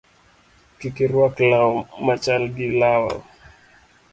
[0.79, 1.71] Kik iruak law
[2.05, 3.15] machal gi lawa